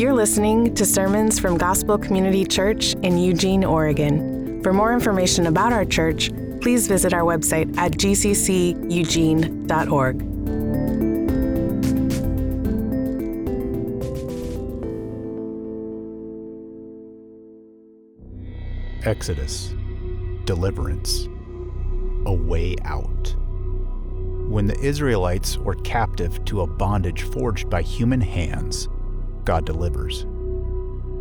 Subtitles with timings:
[0.00, 4.62] You're listening to sermons from Gospel Community Church in Eugene, Oregon.
[4.62, 6.30] For more information about our church,
[6.62, 8.76] please visit our website at gcceugene.org.
[19.04, 19.74] Exodus,
[20.46, 21.28] deliverance,
[22.24, 23.36] a way out.
[24.48, 28.88] When the Israelites were captive to a bondage forged by human hands,
[29.50, 30.26] God delivers.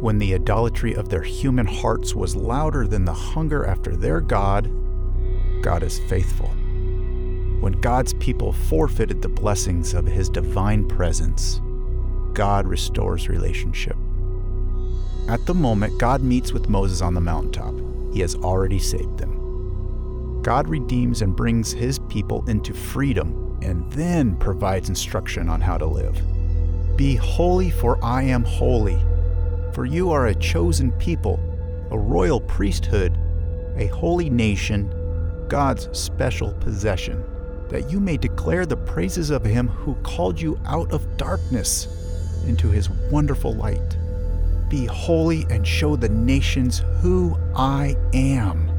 [0.01, 4.71] When the idolatry of their human hearts was louder than the hunger after their God,
[5.63, 6.49] God is faithful.
[7.59, 11.59] When God's people forfeited the blessings of his divine presence,
[12.33, 13.97] God restores relationship.
[15.27, 17.73] At the moment God meets with Moses on the mountaintop,
[18.13, 20.43] he has already saved them.
[20.43, 25.87] God redeems and brings his people into freedom and then provides instruction on how to
[25.87, 26.21] live.
[26.99, 28.99] Be holy, for I am holy.
[29.71, 31.39] For you are a chosen people,
[31.91, 33.17] a royal priesthood,
[33.77, 34.93] a holy nation,
[35.47, 37.23] God's special possession,
[37.69, 42.67] that you may declare the praises of him who called you out of darkness into
[42.67, 43.97] his wonderful light.
[44.67, 48.69] Be holy and show the nations who I am.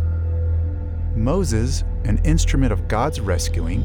[1.17, 3.83] Moses, an instrument of God's rescuing,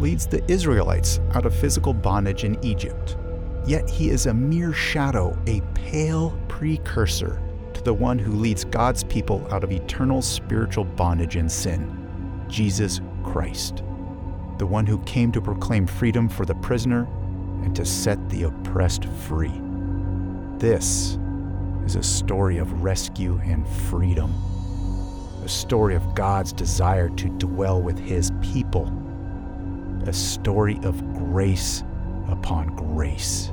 [0.00, 3.16] leads the Israelites out of physical bondage in Egypt.
[3.66, 7.42] Yet he is a mere shadow, a pale precursor
[7.74, 11.94] to the one who leads God's people out of eternal spiritual bondage and sin
[12.48, 13.82] Jesus Christ,
[14.56, 17.06] the one who came to proclaim freedom for the prisoner
[17.62, 19.60] and to set the oppressed free.
[20.56, 21.18] This
[21.84, 24.32] is a story of rescue and freedom
[25.48, 28.92] a story of God's desire to dwell with His people,
[30.06, 31.84] a story of grace
[32.38, 33.50] upon grace.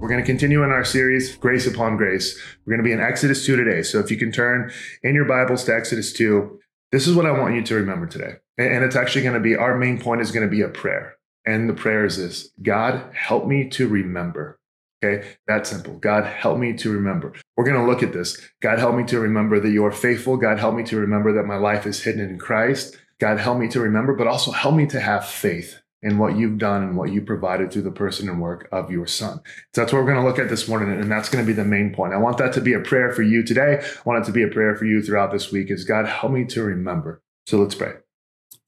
[0.00, 2.40] We're going to continue in our series, Grace Upon Grace.
[2.64, 3.82] We're going to be in Exodus 2 today.
[3.82, 4.72] So if you can turn
[5.02, 6.58] in your Bibles to Exodus 2,
[6.92, 8.34] this is what I want you to remember today.
[8.56, 11.16] And it's actually going to be our main point is going to be a prayer.
[11.44, 14.58] And the prayer is this God, help me to remember.
[15.04, 15.94] Okay, that simple.
[15.98, 17.32] God, help me to remember.
[17.56, 18.40] We're going to look at this.
[18.60, 20.36] God, help me to remember that you're faithful.
[20.36, 22.96] God, help me to remember that my life is hidden in Christ.
[23.20, 26.58] God, help me to remember, but also help me to have faith in what you've
[26.58, 29.40] done and what you provided through the person and work of your son.
[29.74, 30.90] So that's what we're going to look at this morning.
[31.00, 32.12] And that's going to be the main point.
[32.12, 33.82] I want that to be a prayer for you today.
[33.82, 36.32] I want it to be a prayer for you throughout this week is God, help
[36.32, 37.22] me to remember.
[37.46, 37.94] So let's pray.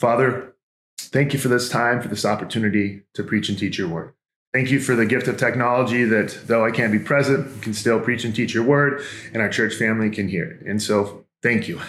[0.01, 0.55] Father,
[0.99, 4.15] thank you for this time, for this opportunity to preach and teach your word.
[4.53, 8.01] Thank you for the gift of technology that, though I can't be present, can still
[8.01, 10.67] preach and teach your word, and our church family can hear it.
[10.67, 11.81] And so, thank you.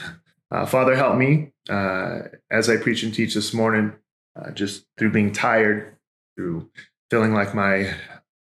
[0.51, 2.19] Uh, Father, help me uh,
[2.51, 3.93] as I preach and teach this morning,
[4.35, 5.97] uh, just through being tired,
[6.35, 6.69] through
[7.09, 7.93] feeling like my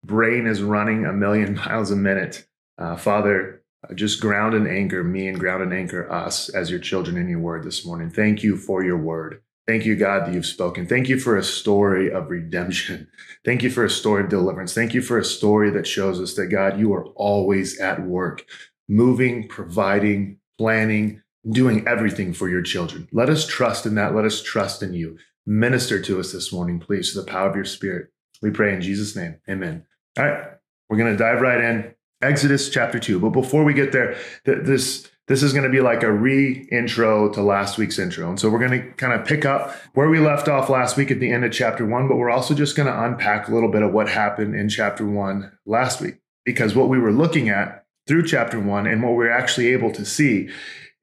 [0.04, 2.46] brain is running a million miles a minute.
[2.78, 6.80] Uh, Father, uh, just ground and anchor me and ground and anchor us as your
[6.80, 8.10] children in your word this morning.
[8.10, 9.42] Thank you for your word.
[9.66, 10.86] Thank you, God, that you've spoken.
[10.86, 13.06] Thank you for a story of redemption.
[13.44, 14.74] Thank you for a story of deliverance.
[14.74, 18.44] Thank you for a story that shows us that, God, you are always at work,
[18.88, 23.08] moving, providing, planning, doing everything for your children.
[23.12, 24.14] Let us trust in that.
[24.14, 25.18] Let us trust in you.
[25.46, 28.08] Minister to us this morning, please, through the power of your spirit.
[28.42, 29.40] We pray in Jesus' name.
[29.48, 29.86] Amen.
[30.18, 30.44] All right,
[30.88, 31.94] we're going to dive right in.
[32.22, 33.18] Exodus chapter 2.
[33.18, 37.28] But before we get there, this this is going to be like a re intro
[37.32, 38.28] to last week's intro.
[38.28, 41.12] And so we're going to kind of pick up where we left off last week
[41.12, 43.70] at the end of chapter one, but we're also just going to unpack a little
[43.70, 46.16] bit of what happened in chapter one last week.
[46.44, 50.04] Because what we were looking at through chapter one and what we're actually able to
[50.04, 50.50] see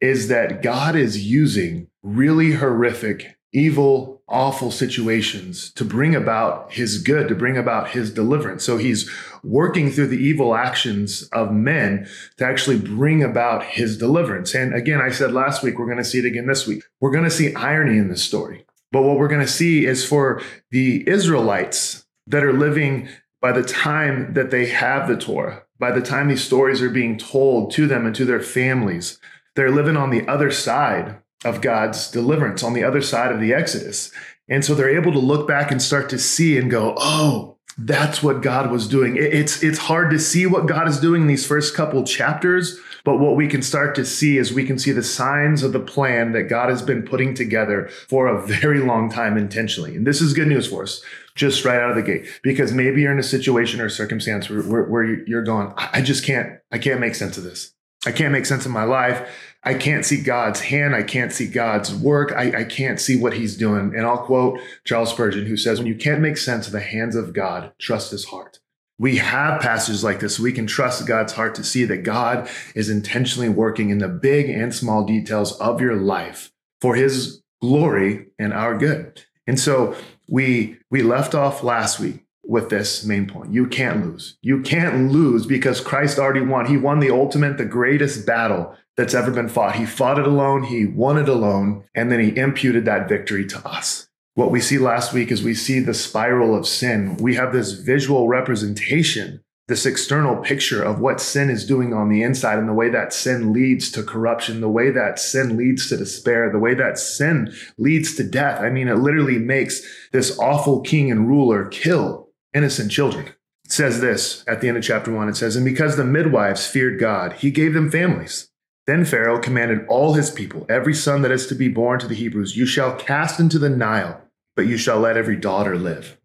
[0.01, 7.27] is that God is using really horrific evil, awful situations to bring about his good,
[7.27, 8.63] to bring about his deliverance.
[8.63, 9.09] So he's
[9.43, 12.07] working through the evil actions of men
[12.37, 14.53] to actually bring about his deliverance.
[14.53, 16.83] And again, I said last week, we're going to see it again this week.
[17.01, 18.65] We're going to see irony in this story.
[18.91, 20.41] But what we're going to see is for
[20.71, 23.09] the Israelites that are living
[23.41, 27.17] by the time that they have the Torah, by the time these stories are being
[27.17, 29.19] told to them and to their families,
[29.55, 33.53] they're living on the other side of God's deliverance on the other side of the
[33.53, 34.11] Exodus.
[34.49, 38.23] And so they're able to look back and start to see and go, oh, that's
[38.23, 39.17] what God was doing.
[39.17, 43.19] It's it's hard to see what God is doing in these first couple chapters, but
[43.19, 46.31] what we can start to see is we can see the signs of the plan
[46.31, 49.95] that God has been putting together for a very long time intentionally.
[49.95, 51.03] And this is good news for us,
[51.35, 54.63] just right out of the gate, because maybe you're in a situation or circumstance where,
[54.63, 57.73] where, where you're going, I just can't, I can't make sense of this.
[58.07, 59.29] I can't make sense of my life.
[59.65, 60.95] I can't see God's hand.
[60.95, 62.31] I can't see God's work.
[62.31, 63.93] I, I, can't see what he's doing.
[63.93, 67.17] And I'll quote Charles Spurgeon, who says, When you can't make sense of the hands
[67.17, 68.59] of God, trust his heart.
[68.97, 70.39] We have passages like this.
[70.39, 74.49] We can trust God's heart to see that God is intentionally working in the big
[74.49, 79.21] and small details of your life for his glory and our good.
[79.45, 79.97] And so
[80.29, 83.53] we we left off last week with this main point.
[83.53, 84.37] You can't lose.
[84.41, 86.65] You can't lose because Christ already won.
[86.65, 89.75] He won the ultimate, the greatest battle that's ever been fought.
[89.75, 93.67] He fought it alone, he won it alone, and then he imputed that victory to
[93.67, 94.07] us.
[94.33, 97.17] What we see last week is we see the spiral of sin.
[97.17, 102.23] We have this visual representation, this external picture of what sin is doing on the
[102.23, 105.97] inside and the way that sin leads to corruption, the way that sin leads to
[105.97, 108.61] despair, the way that sin leads to death.
[108.61, 113.27] I mean, it literally makes this awful king and ruler kill innocent children.
[113.65, 115.27] It says this at the end of chapter one.
[115.27, 118.49] It says, And because the midwives feared God, he gave them families.
[118.85, 122.15] Then Pharaoh commanded all his people, every son that is to be born to the
[122.15, 124.21] Hebrews, you shall cast into the Nile,
[124.55, 126.17] but you shall let every daughter live.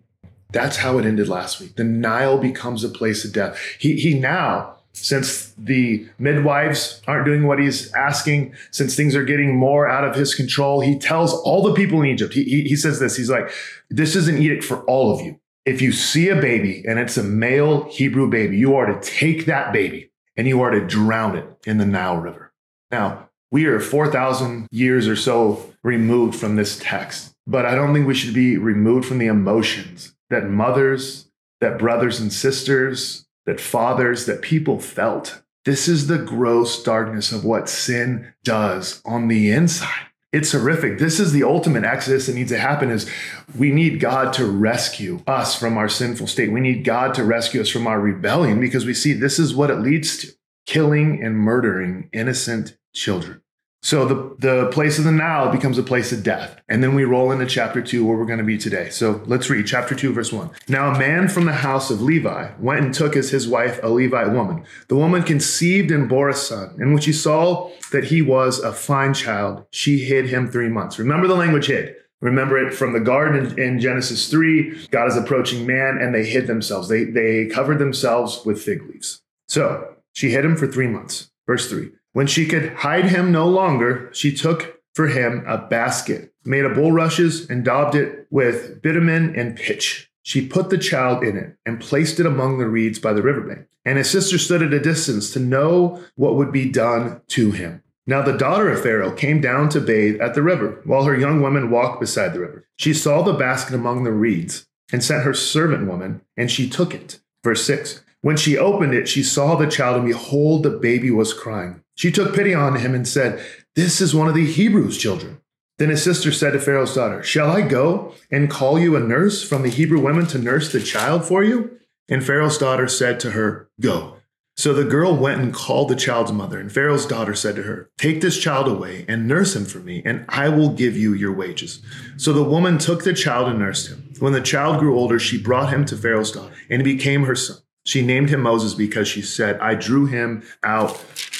[0.53, 1.75] That's how it ended last week.
[1.75, 3.59] The Nile becomes a place of death.
[3.81, 9.57] He, he now, since the midwives aren't doing what he's asking, since things are getting
[9.57, 12.77] more out of his control, he tells all the people in Egypt, he, he, he
[12.77, 13.51] says this, he's like,
[13.91, 17.17] this is an edict for all of you if you see a baby and it's
[17.17, 21.37] a male Hebrew baby, you are to take that baby and you are to drown
[21.37, 22.53] it in the Nile River.
[22.91, 28.07] Now, we are 4,000 years or so removed from this text, but I don't think
[28.07, 31.31] we should be removed from the emotions that mothers,
[31.61, 35.43] that brothers and sisters, that fathers, that people felt.
[35.65, 40.99] This is the gross darkness of what sin does on the inside it's horrific.
[40.99, 43.09] This is the ultimate exodus that needs to happen is
[43.57, 46.51] we need God to rescue us from our sinful state.
[46.51, 49.71] We need God to rescue us from our rebellion because we see this is what
[49.71, 50.33] it leads to
[50.67, 53.42] killing and murdering innocent children.
[53.85, 56.61] So the, the place of the Nile becomes a place of death.
[56.69, 58.91] And then we roll into chapter two, where we're going to be today.
[58.91, 60.51] So let's read chapter two, verse one.
[60.69, 63.89] Now a man from the house of Levi went and took as his wife a
[63.89, 64.65] Levite woman.
[64.87, 66.77] The woman conceived and bore a son.
[66.79, 70.99] And when she saw that he was a fine child, she hid him three months.
[71.01, 71.97] Remember the language hid.
[72.21, 74.87] Remember it from the garden in, Genesis 3.
[74.93, 76.89] God is approaching man and they hid themselves.
[76.89, 79.23] They, they covered themselves with fig leaves.
[79.49, 81.33] So she hid him for three months.
[81.49, 81.91] Verse 3.
[82.13, 86.75] When she could hide him no longer, she took for him a basket made of
[86.75, 90.11] bulrushes and daubed it with bitumen and pitch.
[90.23, 93.67] She put the child in it and placed it among the reeds by the riverbank.
[93.85, 97.83] And his sister stood at a distance to know what would be done to him.
[98.07, 101.41] Now the daughter of Pharaoh came down to bathe at the river, while her young
[101.41, 102.67] women walked beside the river.
[102.77, 106.95] She saw the basket among the reeds and sent her servant woman, and she took
[106.95, 107.21] it.
[107.43, 111.33] Verse 6 When she opened it, she saw the child, and behold, the baby was
[111.33, 111.82] crying.
[111.95, 113.45] She took pity on him and said,
[113.77, 115.41] This is one of the Hebrews' children.
[115.79, 119.47] Then his sister said to Pharaoh's daughter, Shall I go and call you a nurse
[119.47, 121.79] from the Hebrew women to nurse the child for you?
[122.09, 124.17] And Pharaoh's daughter said to her, Go.
[124.57, 127.91] So the girl went and called the child's mother, and Pharaoh's daughter said to her,
[127.97, 131.33] Take this child away and nurse him for me, and I will give you your
[131.33, 131.83] wages.
[132.19, 134.13] So the woman took the child and nursed him.
[134.19, 137.35] When the child grew older, she brought him to Pharaoh's daughter, and he became her
[137.35, 137.57] son.
[137.85, 140.93] She named him Moses because she said, I drew him out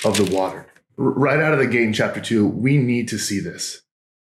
[0.05, 0.67] of the water.
[0.97, 3.83] Right out of the gate in chapter two, we need to see this.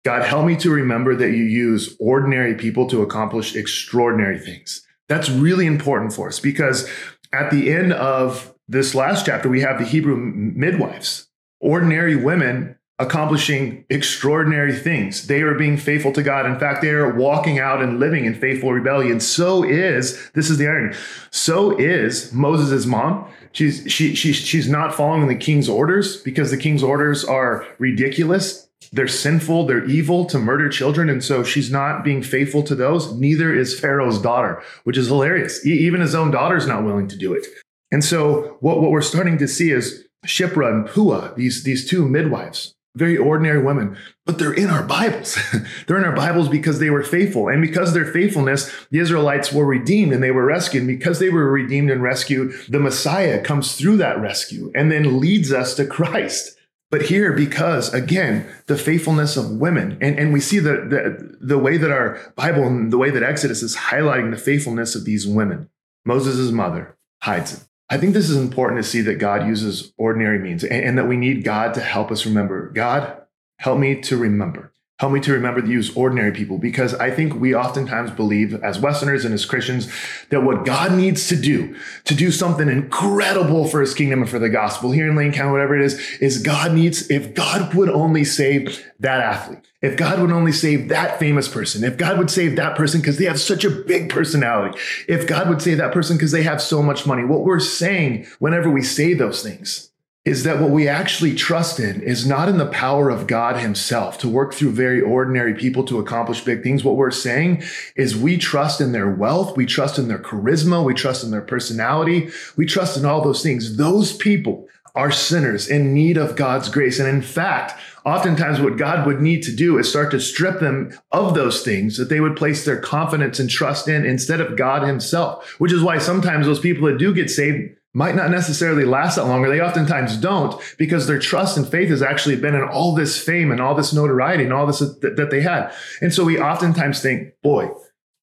[0.04, 4.86] God, help me to remember that you use ordinary people to accomplish extraordinary things.
[5.08, 6.88] That's really important for us because
[7.32, 11.28] at the end of this last chapter, we have the Hebrew midwives,
[11.60, 15.28] ordinary women accomplishing extraordinary things.
[15.28, 16.46] They are being faithful to God.
[16.46, 19.20] In fact, they are walking out and living in faithful rebellion.
[19.20, 20.96] So is, this is the irony,
[21.30, 23.30] so is Moses' mom.
[23.52, 28.68] She's, she, she, she's not following the king's orders because the king's orders are ridiculous.
[28.92, 31.08] They're sinful, they're evil to murder children.
[31.08, 33.12] And so she's not being faithful to those.
[33.12, 35.64] Neither is Pharaoh's daughter, which is hilarious.
[35.66, 37.46] Even his own daughter is not willing to do it.
[37.90, 42.06] And so what, what we're starting to see is Shiphrah and Puah, these, these two
[42.06, 45.38] midwives, very ordinary women, but they're in our Bibles.
[45.86, 47.48] they're in our Bibles because they were faithful.
[47.48, 50.82] And because their faithfulness, the Israelites were redeemed and they were rescued.
[50.82, 55.20] And because they were redeemed and rescued, the Messiah comes through that rescue and then
[55.20, 56.56] leads us to Christ.
[56.90, 61.58] But here, because again, the faithfulness of women, and, and we see the, the, the
[61.58, 65.26] way that our Bible and the way that Exodus is highlighting the faithfulness of these
[65.26, 65.68] women.
[66.06, 67.67] Moses' mother hides him.
[67.90, 71.08] I think this is important to see that God uses ordinary means and, and, that
[71.08, 72.70] we need God to help us remember.
[72.70, 73.22] God,
[73.58, 74.72] help me to remember.
[74.98, 78.80] Help me to remember to use ordinary people because I think we oftentimes believe as
[78.80, 79.88] Westerners and as Christians
[80.30, 84.40] that what God needs to do to do something incredible for his kingdom and for
[84.40, 87.88] the gospel here in Lane County, whatever it is, is God needs, if God would
[87.88, 92.30] only save that athlete, if God would only save that famous person, if God would
[92.30, 94.76] save that person because they have such a big personality,
[95.06, 98.26] if God would save that person because they have so much money, what we're saying
[98.40, 99.92] whenever we say those things
[100.28, 104.18] is that what we actually trust in is not in the power of God Himself
[104.18, 106.84] to work through very ordinary people to accomplish big things.
[106.84, 107.62] What we're saying
[107.96, 111.40] is we trust in their wealth, we trust in their charisma, we trust in their
[111.40, 113.78] personality, we trust in all those things.
[113.78, 116.98] Those people are sinners in need of God's grace.
[116.98, 120.92] And in fact, oftentimes what God would need to do is start to strip them
[121.10, 124.82] of those things that they would place their confidence and trust in instead of God
[124.82, 129.16] Himself, which is why sometimes those people that do get saved might not necessarily last
[129.16, 132.62] that long, or they oftentimes don't because their trust and faith has actually been in
[132.62, 135.72] all this fame and all this notoriety and all this that, that they had.
[136.00, 137.70] And so we oftentimes think, boy,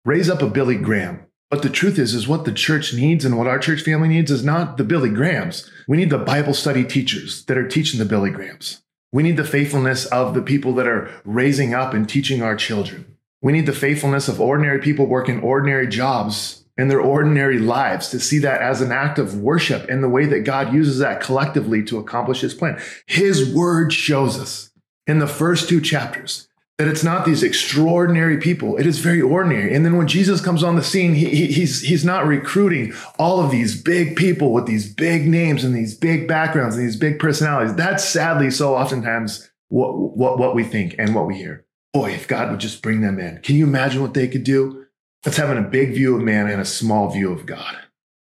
[0.05, 1.25] raise up a Billy Graham.
[1.49, 4.31] But the truth is, is what the church needs and what our church family needs
[4.31, 5.69] is not the Billy Grahams.
[5.87, 8.81] We need the Bible study teachers that are teaching the Billy Grahams.
[9.11, 13.15] We need the faithfulness of the people that are raising up and teaching our children.
[13.41, 18.19] We need the faithfulness of ordinary people working ordinary jobs in their ordinary lives to
[18.19, 21.83] see that as an act of worship and the way that God uses that collectively
[21.85, 22.81] to accomplish his plan.
[23.05, 24.71] His word shows us
[25.07, 28.75] in the first two chapters that it's not these extraordinary people.
[28.75, 29.73] It is very ordinary.
[29.73, 33.39] And then when Jesus comes on the scene, he, he, he's, he's not recruiting all
[33.39, 37.17] of these big people with these big names and these big backgrounds and these big
[37.17, 37.75] personalities.
[37.75, 41.65] That's sadly so oftentimes what, what, what we think and what we hear.
[41.93, 44.84] Boy, if God would just bring them in, can you imagine what they could do?
[45.25, 47.75] That's having a big view of man and a small view of God.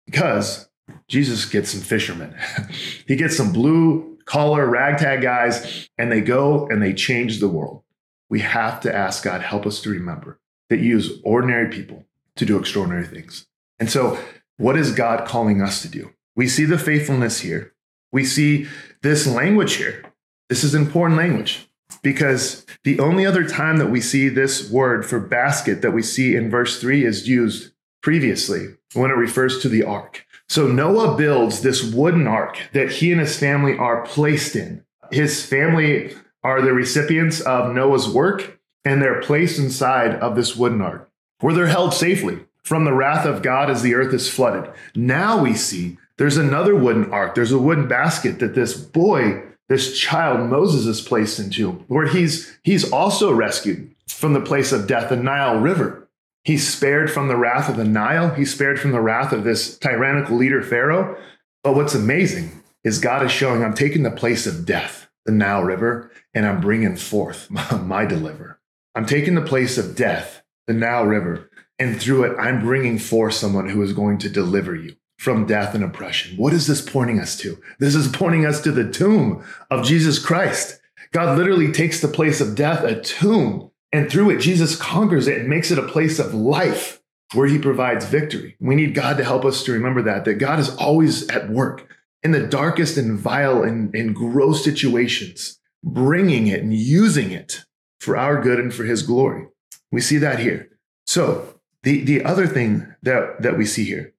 [0.04, 0.68] Because
[1.08, 2.36] Jesus gets some fishermen.
[3.06, 7.82] he gets some blue collar ragtag guys, and they go and they change the world.
[8.28, 10.38] We have to ask God, help us to remember
[10.68, 12.04] that you use ordinary people
[12.36, 13.46] to do extraordinary things.
[13.78, 14.18] And so,
[14.58, 16.10] what is God calling us to do?
[16.36, 17.72] We see the faithfulness here.
[18.12, 18.66] We see
[19.02, 20.04] this language here.
[20.50, 21.66] This is important language
[22.02, 26.34] because the only other time that we see this word for basket that we see
[26.34, 30.26] in verse 3 is used previously when it refers to the ark.
[30.48, 34.84] So Noah builds this wooden ark that he and his family are placed in.
[35.10, 40.80] His family are the recipients of Noah's work, and they're placed inside of this wooden
[40.80, 44.70] ark where they're held safely from the wrath of God as the earth is flooded.
[44.94, 49.96] Now we see there's another wooden ark, there's a wooden basket that this boy this
[49.96, 55.08] child Moses is placed into, where he's he's also rescued from the place of death,
[55.08, 56.08] the Nile River.
[56.42, 58.34] He's spared from the wrath of the Nile.
[58.34, 61.16] He's spared from the wrath of this tyrannical leader Pharaoh.
[61.62, 65.62] But what's amazing is God is showing I'm taking the place of death, the Nile
[65.62, 67.48] River, and I'm bringing forth
[67.80, 68.58] my deliverer.
[68.96, 71.48] I'm taking the place of death, the Nile River,
[71.78, 75.74] and through it, I'm bringing forth someone who is going to deliver you from death
[75.74, 76.34] and oppression.
[76.38, 77.60] What is this pointing us to?
[77.78, 80.80] This is pointing us to the tomb of Jesus Christ.
[81.12, 85.40] God literally takes the place of death, a tomb, and through it, Jesus conquers it
[85.40, 87.02] and makes it a place of life
[87.34, 88.56] where he provides victory.
[88.60, 91.86] We need God to help us to remember that, that God is always at work
[92.22, 97.66] in the darkest and vile and, and gross situations, bringing it and using it
[97.98, 99.48] for our good and for his glory.
[99.92, 100.70] We see that here.
[101.04, 104.14] So the, the other thing that, that we see here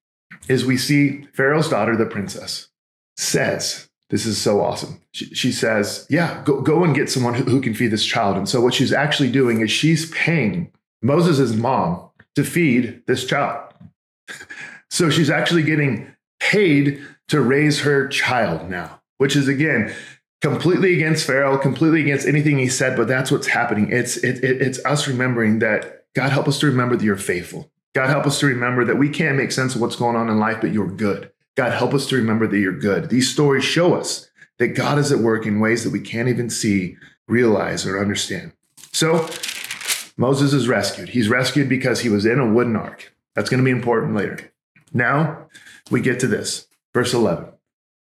[0.48, 2.70] is we see Pharaoh's daughter, the princess,
[3.18, 5.02] says, This is so awesome.
[5.12, 8.38] She, she says, Yeah, go, go and get someone who, who can feed this child.
[8.38, 10.72] And so what she's actually doing is she's paying
[11.02, 13.74] Moses' mom to feed this child.
[14.90, 19.94] so she's actually getting paid to raise her child now, which is again
[20.42, 23.92] completely against Pharaoh, completely against anything he said, but that's what's happening.
[23.92, 27.72] It's it, it, it's us remembering that God help us to remember that you're faithful.
[27.94, 30.40] God, help us to remember that we can't make sense of what's going on in
[30.40, 31.32] life, but you're good.
[31.56, 33.10] God, help us to remember that you're good.
[33.10, 34.30] These stories show us
[34.60, 36.96] that God is at work in ways that we can't even see,
[37.28, 38.54] realize, or understand.
[38.92, 39.28] So,
[40.18, 41.10] Moses is rescued.
[41.10, 43.14] He's rescued because he was in a wooden ark.
[43.36, 44.52] That's going to be important later.
[44.94, 45.48] Now,
[45.90, 47.48] we get to this, verse 11.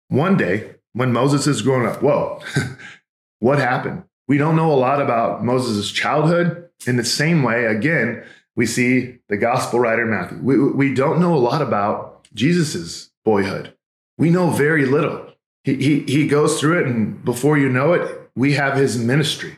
[0.07, 2.41] One day, when Moses is growing up, whoa,
[3.39, 4.03] what happened?
[4.27, 6.69] We don't know a lot about Moses' childhood.
[6.87, 8.23] In the same way, again,
[8.55, 10.39] we see the gospel writer Matthew.
[10.41, 13.73] We, we don't know a lot about Jesus's boyhood.
[14.17, 15.33] We know very little.
[15.63, 19.57] He, he, he goes through it, and before you know it, we have his ministry.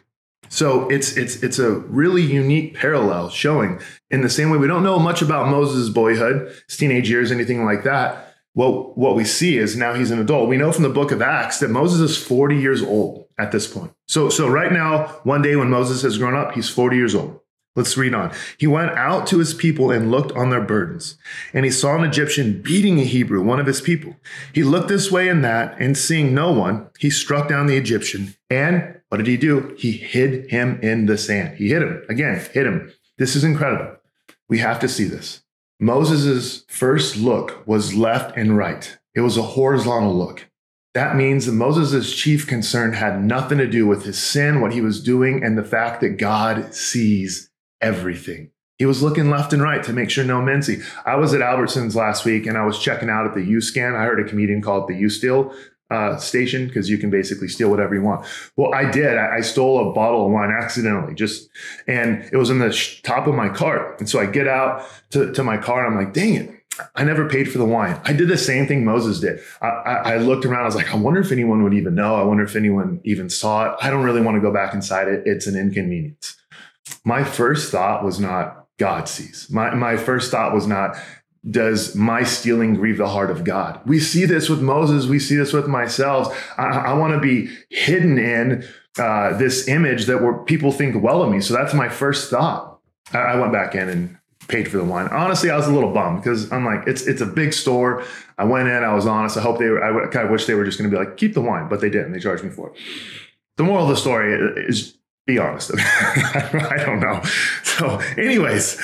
[0.49, 4.83] So it's it's it's a really unique parallel showing in the same way we don't
[4.83, 8.33] know much about Moses' boyhood, his teenage years, anything like that.
[8.55, 10.47] well, what we see is now he's an adult.
[10.47, 13.67] We know from the book of Acts that Moses is 40 years old at this
[13.67, 13.91] point.
[14.07, 17.39] So, so right now, one day when Moses has grown up, he's 40 years old.
[17.77, 18.33] Let's read on.
[18.57, 21.15] He went out to his people and looked on their burdens,
[21.53, 24.15] and he saw an Egyptian beating a Hebrew, one of his people.
[24.51, 28.33] He looked this way and that, and seeing no one, he struck down the Egyptian.
[28.49, 29.75] And what did he do?
[29.77, 31.57] He hid him in the sand.
[31.57, 32.01] He hid him.
[32.09, 32.91] Again, hit him.
[33.19, 33.95] This is incredible.
[34.49, 35.43] We have to see this.
[35.79, 38.97] Moses' first look was left and right.
[39.13, 40.49] It was a horizontal look.
[40.95, 44.81] That means that Moses' chief concern had nothing to do with his sin, what he
[44.81, 48.51] was doing, and the fact that God sees everything.
[48.77, 50.77] He was looking left and right to make sure no see.
[51.05, 53.95] I was at Albertsons last week and I was checking out at the U scan.
[53.95, 55.51] I heard a comedian call it the U steal
[55.89, 58.25] uh, station because you can basically steal whatever you want.
[58.55, 59.17] Well, I did.
[59.17, 61.49] I, I, stole a bottle of wine accidentally, just
[61.87, 63.97] and it was in the sh- top of my cart.
[63.99, 66.53] And so I get out to, to my car and I'm like, dang it.
[66.93, 67.99] I never paid for the wine.
[68.03, 69.39] I did the same thing Moses did.
[69.61, 70.61] I, I, I looked around.
[70.61, 72.15] I was like, I wonder if anyone would even know.
[72.15, 73.77] I wonder if anyone even saw it.
[73.81, 75.23] I don't really want to go back inside it.
[75.25, 76.36] It's an inconvenience
[77.03, 79.47] my first thought was not God sees.
[79.49, 80.95] My, my first thought was not,
[81.49, 83.79] does my stealing grieve the heart of God?
[83.85, 85.07] We see this with Moses.
[85.07, 86.53] We see this with myself.
[86.57, 88.67] I, I want to be hidden in
[88.99, 91.41] uh, this image that where people think well of me.
[91.41, 92.79] So that's my first thought.
[93.13, 94.17] I, I went back in and
[94.47, 95.07] paid for the wine.
[95.07, 98.03] Honestly, I was a little bummed because I'm like, it's it's a big store.
[98.37, 98.83] I went in.
[98.83, 99.37] I was honest.
[99.37, 99.65] I hope they.
[99.65, 101.67] Were, I kind of wish they were just going to be like, keep the wine,
[101.69, 102.11] but they didn't.
[102.11, 102.75] They charged me for it.
[103.57, 104.33] The moral of the story
[104.67, 105.71] is be honest.
[105.77, 107.21] I don't know.
[107.63, 108.81] So, anyways,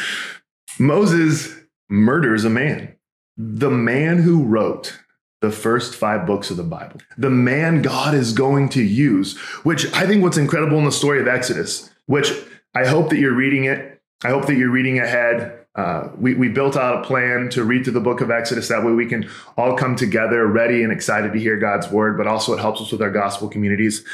[0.78, 1.56] Moses
[1.90, 2.96] murders a man.
[3.36, 5.00] The man who wrote
[5.42, 9.92] the first five books of the Bible, the man God is going to use, which
[9.94, 12.32] I think what's incredible in the story of Exodus, which
[12.76, 14.02] I hope that you're reading it.
[14.24, 15.60] I hope that you're reading ahead.
[15.76, 18.68] Uh, we, we built out a plan to read through the book of Exodus.
[18.68, 22.28] That way we can all come together ready and excited to hear God's word, but
[22.28, 24.06] also it helps us with our gospel communities.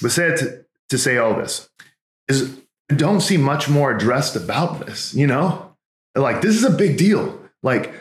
[0.00, 1.68] But said to, to say all this
[2.28, 2.60] is
[2.90, 5.74] I don't see much more addressed about this, you know?
[6.14, 7.40] Like, this is a big deal.
[7.62, 7.92] Like,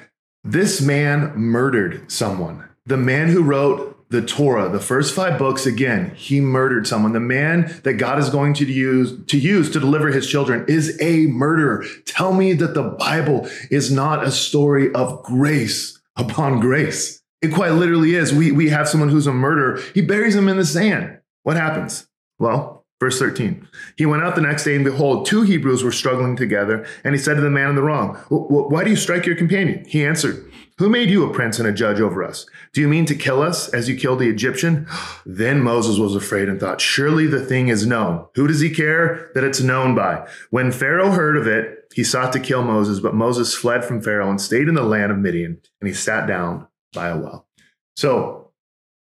[0.44, 2.68] this man murdered someone.
[2.86, 7.14] The man who wrote the Torah, the first five books, again, he murdered someone.
[7.14, 11.00] The man that God is going to use to use to deliver his children is
[11.02, 11.86] a murderer.
[12.06, 17.22] Tell me that the Bible is not a story of grace upon grace.
[17.42, 18.34] It quite literally is.
[18.34, 19.82] We, we have someone who's a murderer.
[19.96, 21.20] He buries him in the sand.
[21.44, 22.08] What happens?
[22.40, 23.68] Well, Verse 13.
[23.98, 26.86] He went out the next day, and behold, two Hebrews were struggling together.
[27.04, 29.84] And he said to the man in the wrong, Why do you strike your companion?
[29.86, 32.46] He answered, Who made you a prince and a judge over us?
[32.72, 34.88] Do you mean to kill us as you killed the Egyptian?
[35.26, 38.26] Then Moses was afraid and thought, Surely the thing is known.
[38.36, 40.26] Who does he care that it's known by?
[40.50, 44.30] When Pharaoh heard of it, he sought to kill Moses, but Moses fled from Pharaoh
[44.30, 47.50] and stayed in the land of Midian, and he sat down by a well.
[47.98, 48.52] So,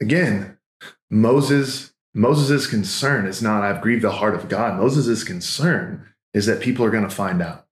[0.02, 0.58] again,
[1.10, 4.80] Moses Moses' concern is not, I've grieved the heart of God.
[4.80, 7.66] Moses' concern is that people are going to find out.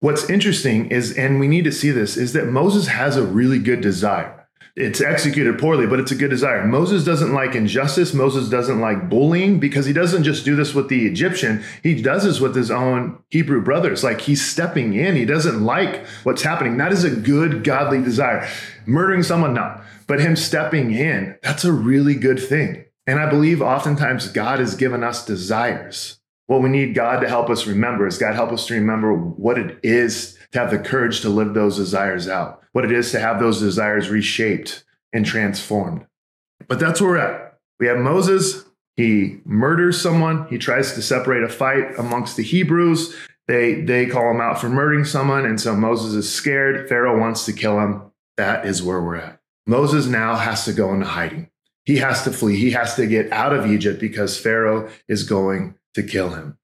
[0.00, 3.58] What's interesting is, and we need to see this, is that Moses has a really
[3.58, 4.42] good desire.
[4.74, 6.66] It's executed poorly, but it's a good desire.
[6.66, 8.14] Moses doesn't like injustice.
[8.14, 11.62] Moses doesn't like bullying because he doesn't just do this with the Egyptian.
[11.82, 14.02] He does this with his own Hebrew brothers.
[14.02, 15.14] Like he's stepping in.
[15.14, 16.78] He doesn't like what's happening.
[16.78, 18.48] That is a good, godly desire.
[18.86, 19.84] Murdering someone, not.
[20.06, 22.86] But him stepping in, that's a really good thing.
[23.06, 26.20] And I believe oftentimes God has given us desires.
[26.46, 29.58] What we need God to help us remember is God help us to remember what
[29.58, 33.20] it is to have the courage to live those desires out, what it is to
[33.20, 36.06] have those desires reshaped and transformed.
[36.68, 37.58] But that's where we're at.
[37.80, 38.64] We have Moses.
[38.96, 40.46] He murders someone.
[40.48, 43.14] He tries to separate a fight amongst the Hebrews.
[43.48, 45.44] They, they call him out for murdering someone.
[45.44, 46.88] And so Moses is scared.
[46.88, 48.02] Pharaoh wants to kill him.
[48.36, 49.40] That is where we're at.
[49.66, 51.48] Moses now has to go into hiding.
[51.84, 52.56] He has to flee.
[52.56, 56.58] He has to get out of Egypt because Pharaoh is going to kill him.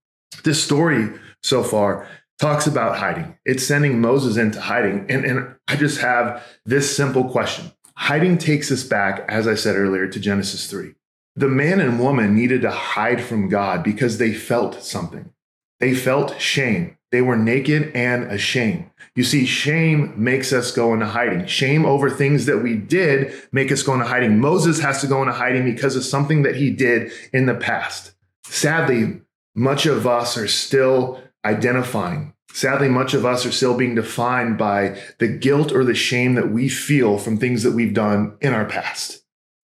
[0.45, 1.11] This story
[1.43, 2.07] so far
[2.39, 3.37] talks about hiding.
[3.45, 5.07] It's sending Moses into hiding.
[5.09, 7.73] And, and I just have this simple question.
[7.97, 10.95] Hiding takes us back, as I said earlier, to Genesis 3.
[11.35, 15.33] The man and woman needed to hide from God because they felt something.
[15.81, 16.98] They felt shame.
[17.11, 18.91] They were naked and ashamed.
[19.15, 21.47] You see, shame makes us go into hiding.
[21.47, 24.39] Shame over things that we did make us go into hiding.
[24.39, 28.13] Moses has to go into hiding because of something that he did in the past.
[28.45, 29.23] Sadly,
[29.55, 32.35] much of us are still identifying.
[32.53, 36.51] Sadly, much of us are still being defined by the guilt or the shame that
[36.51, 39.23] we feel from things that we've done in our past.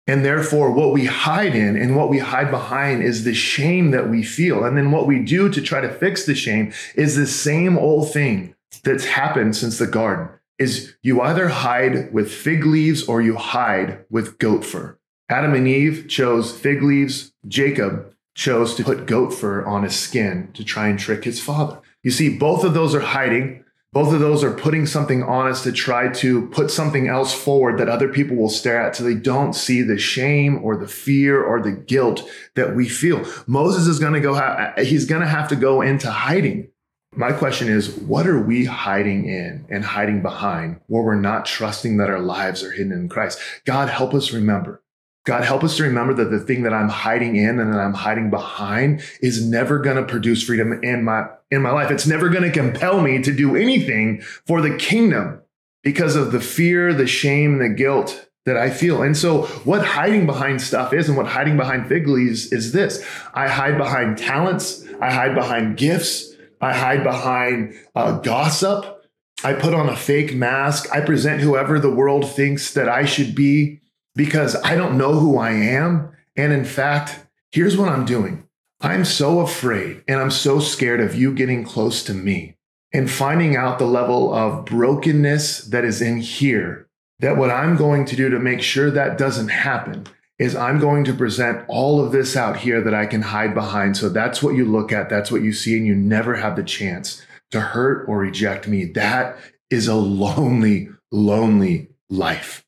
[0.08, 4.08] And therefore, what we hide in and what we hide behind is the shame that
[4.08, 4.64] we feel.
[4.64, 8.10] And then what we do to try to fix the shame is the same old
[8.10, 10.30] thing that's happened since the garden.
[10.58, 14.98] is you either hide with fig leaves or you hide with goat fur.
[15.28, 17.32] Adam and Eve chose fig leaves.
[17.46, 21.80] Jacob chose to put goat fur on his skin to try and trick his father.
[22.02, 23.64] You see, both of those are hiding.
[23.92, 27.78] Both of those are putting something on us to try to put something else forward
[27.78, 31.42] that other people will stare at so they don't see the shame or the fear
[31.42, 33.24] or the guilt that we feel.
[33.46, 34.34] Moses is going to go,
[34.82, 36.68] he's going to have to go into hiding.
[37.16, 41.96] My question is, what are we hiding in and hiding behind where we're not trusting
[41.96, 43.40] that our lives are hidden in Christ?
[43.64, 44.82] God, help us remember
[45.28, 47.92] God, help us to remember that the thing that I'm hiding in and that I'm
[47.92, 51.90] hiding behind is never going to produce freedom in my, in my life.
[51.90, 55.42] It's never going to compel me to do anything for the kingdom
[55.82, 59.02] because of the fear, the shame, the guilt that I feel.
[59.02, 63.06] And so what hiding behind stuff is and what hiding behind fig leaves is this.
[63.34, 64.82] I hide behind talents.
[64.98, 66.34] I hide behind gifts.
[66.58, 69.04] I hide behind uh, gossip.
[69.44, 70.90] I put on a fake mask.
[70.90, 73.82] I present whoever the world thinks that I should be
[74.18, 76.10] because I don't know who I am.
[76.36, 78.44] And in fact, here's what I'm doing
[78.80, 82.56] I'm so afraid and I'm so scared of you getting close to me
[82.92, 86.88] and finding out the level of brokenness that is in here.
[87.20, 90.06] That what I'm going to do to make sure that doesn't happen
[90.38, 93.96] is I'm going to present all of this out here that I can hide behind.
[93.96, 96.62] So that's what you look at, that's what you see, and you never have the
[96.62, 98.84] chance to hurt or reject me.
[98.84, 99.36] That
[99.70, 102.64] is a lonely, lonely life.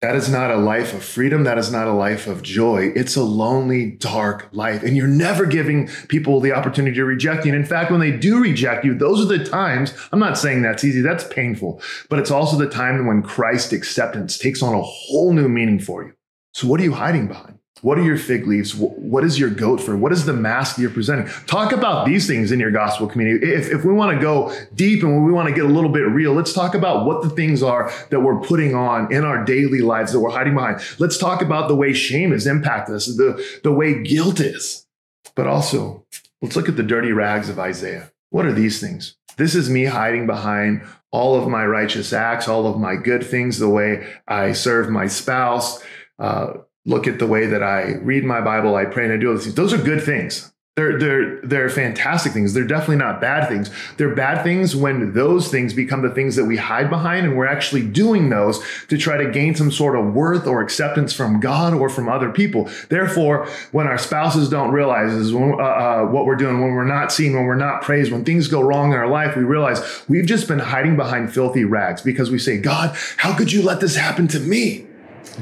[0.00, 1.42] That is not a life of freedom.
[1.42, 2.92] That is not a life of joy.
[2.94, 4.84] It's a lonely, dark life.
[4.84, 7.52] And you're never giving people the opportunity to reject you.
[7.52, 10.62] And in fact, when they do reject you, those are the times, I'm not saying
[10.62, 14.82] that's easy, that's painful, but it's also the time when Christ acceptance takes on a
[14.82, 16.12] whole new meaning for you.
[16.54, 17.57] So what are you hiding behind?
[17.82, 18.74] What are your fig leaves?
[18.74, 19.96] What is your goat fur?
[19.96, 21.28] What is the mask you're presenting?
[21.46, 23.52] Talk about these things in your gospel community.
[23.52, 26.06] If, if we want to go deep and we want to get a little bit
[26.08, 29.80] real, let's talk about what the things are that we're putting on in our daily
[29.80, 30.80] lives that we're hiding behind.
[30.98, 34.86] Let's talk about the way shame has impacted us, the, the way guilt is.
[35.34, 36.04] But also,
[36.42, 38.10] let's look at the dirty rags of Isaiah.
[38.30, 39.16] What are these things?
[39.36, 43.58] This is me hiding behind all of my righteous acts, all of my good things,
[43.58, 45.82] the way I serve my spouse,
[46.18, 46.54] uh,
[46.88, 49.34] look at the way that I read my Bible, I pray and I do all
[49.34, 49.54] these things.
[49.54, 50.50] Those are good things.
[50.74, 52.54] They're, they're, they're fantastic things.
[52.54, 53.68] They're definitely not bad things.
[53.96, 57.48] They're bad things when those things become the things that we hide behind and we're
[57.48, 61.74] actually doing those to try to gain some sort of worth or acceptance from God
[61.74, 62.70] or from other people.
[62.88, 67.10] Therefore, when our spouses don't realize when, uh, uh, what we're doing, when we're not
[67.10, 70.26] seen, when we're not praised, when things go wrong in our life, we realize we've
[70.26, 73.96] just been hiding behind filthy rags because we say, God, how could you let this
[73.96, 74.87] happen to me?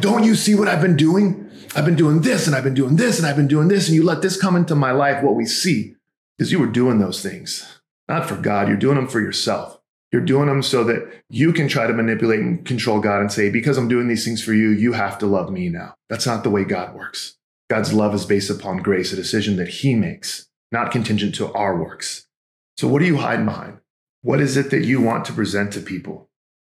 [0.00, 1.50] Don't you see what I've been doing?
[1.74, 3.88] I've been doing this and I've been doing this and I've been doing this.
[3.88, 5.22] And you let this come into my life.
[5.22, 5.94] What we see
[6.38, 8.68] is you were doing those things, not for God.
[8.68, 9.80] You're doing them for yourself.
[10.12, 13.50] You're doing them so that you can try to manipulate and control God and say,
[13.50, 15.94] because I'm doing these things for you, you have to love me now.
[16.08, 17.36] That's not the way God works.
[17.68, 21.76] God's love is based upon grace, a decision that he makes, not contingent to our
[21.76, 22.28] works.
[22.76, 23.80] So what are you hiding behind?
[24.22, 26.25] What is it that you want to present to people?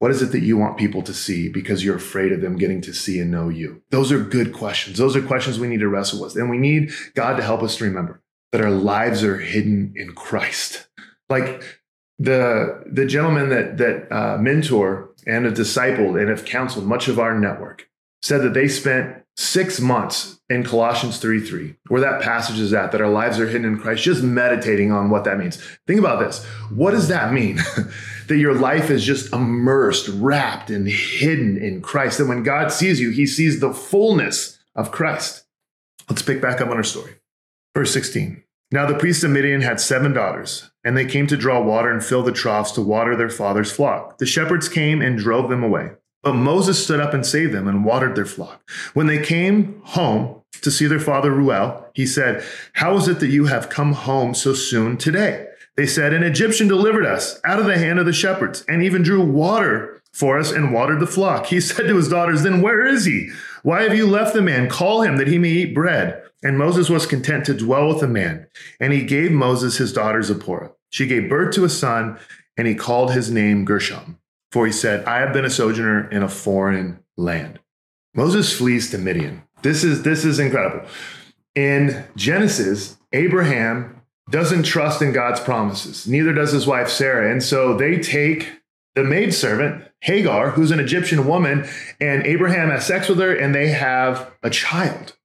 [0.04, 2.82] What is it that you want people to see because you're afraid of them getting
[2.82, 3.80] to see and know you?
[3.88, 4.98] Those are good questions.
[4.98, 6.36] Those are questions we need to wrestle with.
[6.36, 8.20] And we need God to help us to remember
[8.52, 10.88] that our lives are hidden in Christ.
[11.30, 11.62] Like
[12.18, 17.18] the, the gentleman that, that uh, mentor and have discipled and have counseled much of
[17.18, 17.88] our network
[18.20, 22.92] said that they spent six months in Colossians 3 3, where that passage is at,
[22.92, 25.56] that our lives are hidden in Christ, just meditating on what that means.
[25.86, 26.44] Think about this.
[26.68, 27.58] What does that mean?
[28.28, 32.20] that your life is just immersed, wrapped, and hidden in Christ.
[32.20, 35.44] And when God sees you, he sees the fullness of Christ.
[36.08, 37.14] Let's pick back up on our story.
[37.74, 38.42] Verse 16.
[38.70, 42.04] Now the priest of Midian had seven daughters, and they came to draw water and
[42.04, 44.18] fill the troughs to water their father's flock.
[44.18, 45.90] The shepherds came and drove them away.
[46.22, 48.68] But Moses stood up and saved them and watered their flock.
[48.94, 53.28] When they came home to see their father Reuel, he said, How is it that
[53.28, 55.48] you have come home so soon today?
[55.76, 59.02] They said, An Egyptian delivered us out of the hand of the shepherds and even
[59.02, 61.46] drew water for us and watered the flock.
[61.54, 63.30] He said to his daughters, Then where is he?
[63.62, 64.68] Why have you left the man?
[64.68, 66.22] Call him that he may eat bread.
[66.42, 68.46] And Moses was content to dwell with the man.
[68.78, 70.72] And he gave Moses his daughter Zipporah.
[70.90, 72.18] She gave birth to a son,
[72.56, 74.18] and he called his name Gershom.
[74.52, 77.58] For he said, I have been a sojourner in a foreign land.
[78.14, 79.42] Moses flees to Midian.
[79.62, 80.86] This is, this is incredible.
[81.54, 86.06] In Genesis, Abraham doesn't trust in God's promises.
[86.06, 87.30] Neither does his wife Sarah.
[87.30, 88.60] And so they take
[88.94, 91.68] the maidservant, Hagar, who's an Egyptian woman,
[92.00, 95.16] and Abraham has sex with her, and they have a child.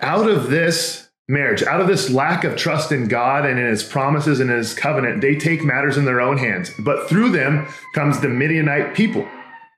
[0.00, 3.84] Out of this marriage, out of this lack of trust in God and in his
[3.84, 6.70] promises and his covenant, they take matters in their own hands.
[6.78, 9.28] But through them comes the Midianite people.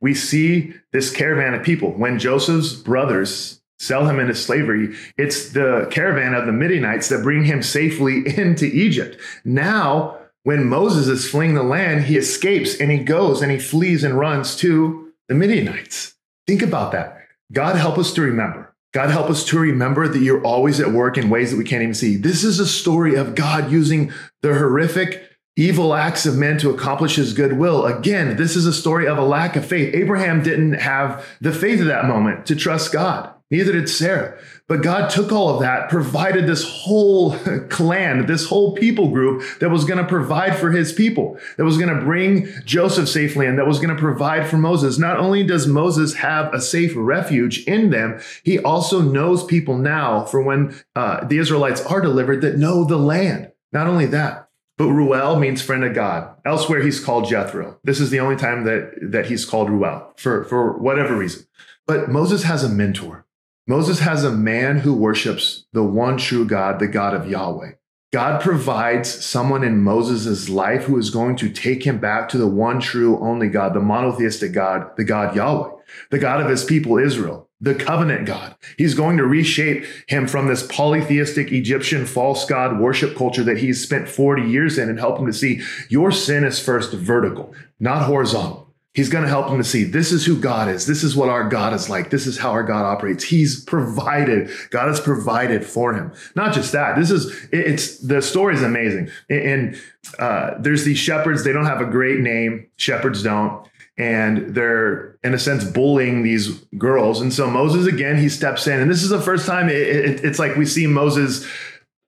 [0.03, 1.93] we see this caravan of people.
[1.93, 7.45] When Joseph's brothers sell him into slavery, it's the caravan of the Midianites that bring
[7.45, 9.19] him safely into Egypt.
[9.45, 14.05] Now, when Moses is fleeing the land, he escapes and he goes and he flees
[14.05, 16.15] and runs to the Midianites.
[16.47, 17.19] Think about that.
[17.53, 18.75] God help us to remember.
[18.93, 21.83] God help us to remember that you're always at work in ways that we can't
[21.83, 22.17] even see.
[22.17, 27.17] This is a story of God using the horrific evil acts of men to accomplish
[27.17, 27.87] his good will.
[27.87, 29.95] Again, this is a story of a lack of faith.
[29.95, 33.33] Abraham didn't have the faith at that moment to trust God.
[33.53, 34.39] Neither did Sarah.
[34.67, 37.37] But God took all of that, provided this whole
[37.69, 41.77] clan, this whole people group that was going to provide for his people, that was
[41.77, 44.99] going to bring Joseph safely in, that was going to provide for Moses.
[44.99, 50.25] Not only does Moses have a safe refuge in them, he also knows people now
[50.25, 53.53] for when uh, the Israelites are delivered that know the land.
[53.71, 56.35] Not only that, but Reuel means friend of God.
[56.47, 57.79] Elsewhere, he's called Jethro.
[57.85, 61.47] This is the only time that, that he's called Reuel for, for whatever reason.
[61.87, 63.22] But Moses has a mentor.
[63.69, 67.73] Moses has a man who worships the one true God, the God of Yahweh.
[68.13, 72.49] God provides someone in Moses' life who is going to take him back to the
[72.49, 75.71] one true, only God, the monotheistic God, the God Yahweh,
[76.11, 78.57] the God of his people Israel, the covenant God.
[78.77, 83.81] He's going to reshape him from this polytheistic Egyptian false God worship culture that he's
[83.81, 88.07] spent 40 years in and help him to see your sin is first vertical, not
[88.07, 88.72] horizontal.
[88.95, 90.87] He's going to help them to see this is who God is.
[90.87, 92.11] This is what our God is like.
[92.11, 93.25] This is how our God operates.
[93.25, 94.51] He's provided.
[94.69, 96.13] God has provided for him.
[96.37, 96.97] Not just that.
[96.97, 99.09] This is, it's, the story is amazing.
[99.31, 99.81] And
[100.19, 101.43] uh, there's these shepherds.
[101.43, 102.67] They don't have a great name.
[102.77, 103.67] Shepherds don't.
[103.97, 107.23] And they're, in a sense, bullying these girls.
[107.23, 108.79] And so Moses, again, he steps in.
[108.79, 111.47] And this is the first time it, it, it's like we see Moses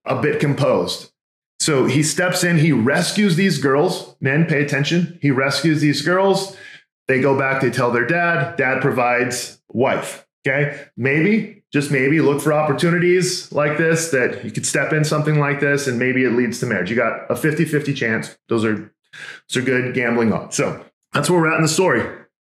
[0.04, 1.12] a bit composed.
[1.60, 4.16] So he steps in, he rescues these girls.
[4.20, 5.18] Men, pay attention.
[5.22, 6.58] He rescues these girls
[7.08, 10.26] they go back, they tell their dad, dad provides wife.
[10.46, 10.88] Okay.
[10.96, 15.60] Maybe, just maybe look for opportunities like this that you could step in something like
[15.60, 16.90] this and maybe it leads to marriage.
[16.90, 18.36] You got a 50 50 chance.
[18.48, 18.92] Those are,
[19.48, 20.56] those are good gambling odds.
[20.56, 22.06] So that's where we're at in the story.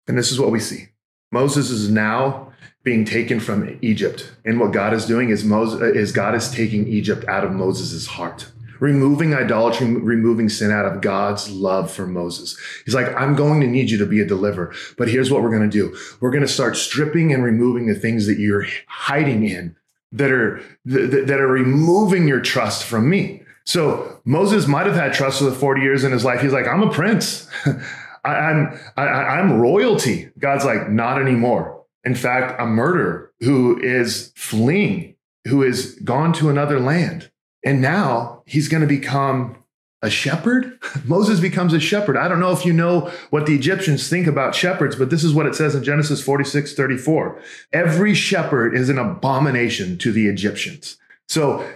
[0.08, 0.88] And this is what we see
[1.30, 4.32] Moses is now being taken from Egypt.
[4.44, 8.06] And what God is doing is Moses is God is taking Egypt out of Moses'
[8.06, 8.50] heart
[8.82, 12.58] removing idolatry, removing sin out of God's love for Moses.
[12.84, 15.56] He's like, I'm going to need you to be a deliverer, but here's what we're
[15.56, 15.96] going to do.
[16.18, 19.76] We're going to start stripping and removing the things that you're hiding in
[20.10, 23.44] that are, that, that are removing your trust from me.
[23.64, 26.40] So Moses might have had trust for the 40 years in his life.
[26.40, 27.48] He's like, I'm a prince.
[28.24, 30.28] I, I'm, I, I'm royalty.
[30.40, 31.84] God's like, not anymore.
[32.02, 35.14] In fact, a murderer who is fleeing,
[35.46, 37.30] who is gone to another land.
[37.64, 39.56] And now he's going to become
[40.02, 40.78] a shepherd.
[41.04, 42.16] Moses becomes a shepherd.
[42.16, 45.32] I don't know if you know what the Egyptians think about shepherds, but this is
[45.32, 47.40] what it says in Genesis 46 34.
[47.72, 50.98] Every shepherd is an abomination to the Egyptians.
[51.28, 51.66] So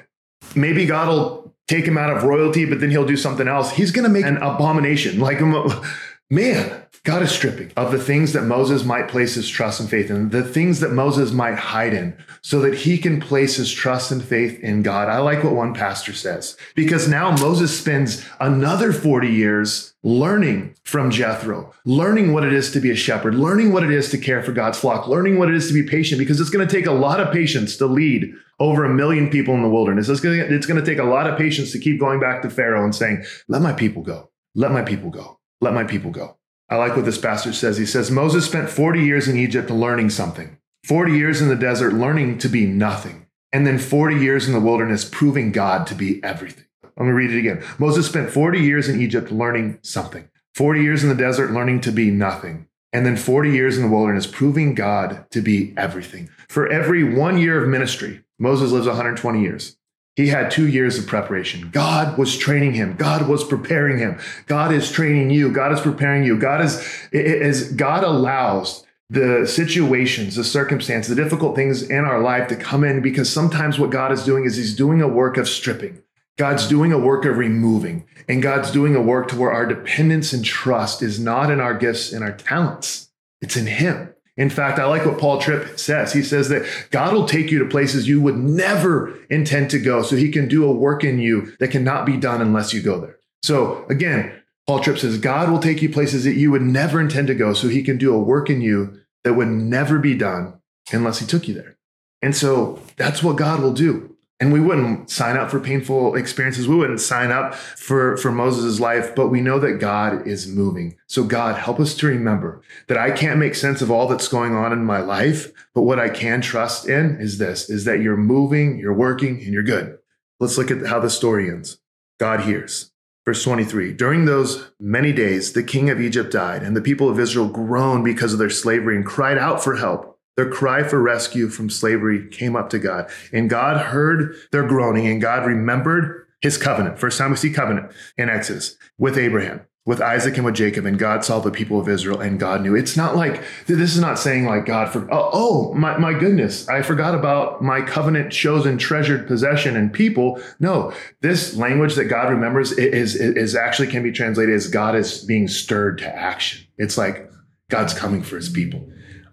[0.54, 3.72] maybe God will take him out of royalty, but then he'll do something else.
[3.72, 5.18] He's going to make an abomination.
[5.18, 5.40] Like,
[6.30, 10.10] man, God is stripping of the things that Moses might place his trust and faith
[10.10, 14.10] in, the things that Moses might hide in, so that he can place his trust
[14.10, 15.08] and faith in God.
[15.08, 21.12] I like what one pastor says, because now Moses spends another 40 years learning from
[21.12, 24.42] Jethro, learning what it is to be a shepherd, learning what it is to care
[24.42, 26.86] for God's flock, learning what it is to be patient, because it's going to take
[26.86, 30.08] a lot of patience to lead over a million people in the wilderness.
[30.08, 32.42] It's going, to, it's going to take a lot of patience to keep going back
[32.42, 34.30] to Pharaoh and saying, Let my people go.
[34.56, 35.35] Let my people go.
[35.60, 36.36] Let my people go.
[36.68, 37.78] I like what this pastor says.
[37.78, 41.92] He says, Moses spent 40 years in Egypt learning something, 40 years in the desert
[41.92, 46.22] learning to be nothing, and then 40 years in the wilderness proving God to be
[46.24, 46.64] everything.
[46.96, 47.62] Let me read it again.
[47.78, 51.92] Moses spent 40 years in Egypt learning something, 40 years in the desert learning to
[51.92, 56.30] be nothing, and then 40 years in the wilderness proving God to be everything.
[56.48, 59.76] For every one year of ministry, Moses lives 120 years.
[60.16, 61.68] He had two years of preparation.
[61.70, 62.96] God was training him.
[62.96, 64.18] God was preparing him.
[64.46, 65.52] God is training you.
[65.52, 66.38] God is preparing you.
[66.38, 72.48] God is, is God allows the situations, the circumstances, the difficult things in our life
[72.48, 75.46] to come in because sometimes what God is doing is he's doing a work of
[75.46, 76.02] stripping.
[76.38, 80.32] God's doing a work of removing and God's doing a work to where our dependence
[80.32, 83.10] and trust is not in our gifts and our talents.
[83.42, 84.14] It's in him.
[84.36, 86.12] In fact, I like what Paul Tripp says.
[86.12, 90.02] He says that God will take you to places you would never intend to go
[90.02, 93.00] so he can do a work in you that cannot be done unless you go
[93.00, 93.18] there.
[93.42, 94.32] So again,
[94.66, 97.54] Paul Tripp says God will take you places that you would never intend to go
[97.54, 100.60] so he can do a work in you that would never be done
[100.92, 101.76] unless he took you there.
[102.20, 104.15] And so that's what God will do.
[104.38, 106.68] And we wouldn't sign up for painful experiences.
[106.68, 110.96] We wouldn't sign up for, for Moses' life, but we know that God is moving.
[111.06, 114.54] So God, help us to remember that I can't make sense of all that's going
[114.54, 118.16] on in my life, but what I can trust in is this, is that you're
[118.16, 119.98] moving, you're working, and you're good.
[120.38, 121.78] Let's look at how the story ends.
[122.18, 122.92] God hears.
[123.24, 127.18] Verse 23 During those many days, the king of Egypt died, and the people of
[127.18, 130.15] Israel groaned because of their slavery and cried out for help.
[130.36, 135.06] Their cry for rescue from slavery came up to God, and God heard their groaning,
[135.06, 136.98] and God remembered his covenant.
[136.98, 140.98] First time we see covenant in Exodus with Abraham, with Isaac, and with Jacob, and
[140.98, 142.74] God saw the people of Israel, and God knew.
[142.74, 146.68] It's not like this is not saying like God for oh, oh my, my goodness,
[146.68, 150.38] I forgot about my covenant chosen treasured possession and people.
[150.60, 154.94] No, this language that God remembers is, is, is actually can be translated as God
[154.94, 156.66] is being stirred to action.
[156.76, 157.30] It's like
[157.70, 158.86] God's coming for his people.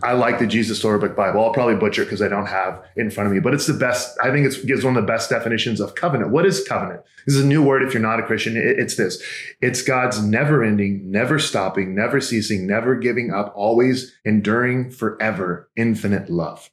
[0.04, 1.44] I like the Jesus Storybook Bible.
[1.44, 4.18] I'll probably butcher because I don't have in front of me, but it's the best.
[4.22, 6.32] I think it gives one of the best definitions of covenant.
[6.32, 7.02] What is covenant?
[7.26, 8.58] This is a new word if you're not a Christian.
[8.58, 9.24] It's this
[9.62, 16.30] it's God's never ending, never stopping, never ceasing, never giving up, always enduring forever, infinite
[16.30, 16.70] love.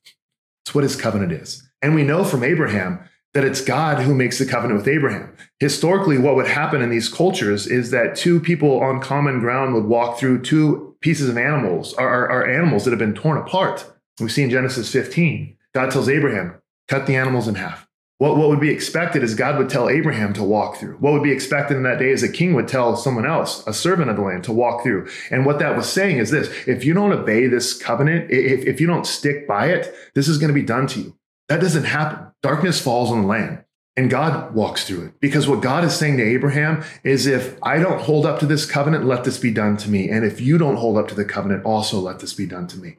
[0.65, 1.69] That's what his covenant is.
[1.81, 5.37] And we know from Abraham that it's God who makes the covenant with Abraham.
[5.61, 9.85] Historically, what would happen in these cultures is that two people on common ground would
[9.85, 13.91] walk through two pieces of animals, are, are, animals that have been torn apart.
[14.21, 17.89] We see in Genesis 15, God tells Abraham, cut the animals in half.
[18.19, 20.97] What, what would be expected is God would tell Abraham to walk through.
[20.97, 23.73] What would be expected in that day is a king would tell someone else, a
[23.73, 25.09] servant of the land, to walk through.
[25.31, 28.79] And what that was saying is this if you don't obey this covenant, if, if
[28.79, 31.17] you don't stick by it, this is going to be done to you.
[31.49, 32.31] That doesn't happen.
[32.43, 33.65] Darkness falls on the land
[33.97, 35.21] and God walks through it.
[35.21, 38.65] Because what God is saying to Abraham is if I don't hold up to this
[38.65, 40.09] covenant, let this be done to me.
[40.09, 42.79] And if you don't hold up to the covenant, also let this be done to
[42.79, 42.97] me.